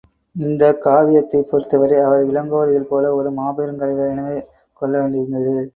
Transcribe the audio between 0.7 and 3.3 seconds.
காவியத்தைப் பொருத்தவரை அவர் இளங்கோவடிகள் போல